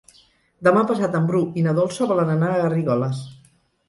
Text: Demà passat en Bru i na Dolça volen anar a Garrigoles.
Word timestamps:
Demà 0.67 0.81
passat 0.91 1.17
en 1.19 1.27
Bru 1.31 1.41
i 1.61 1.65
na 1.65 1.73
Dolça 1.79 2.07
volen 2.13 2.31
anar 2.37 2.49
a 2.55 2.57
Garrigoles. 2.63 3.21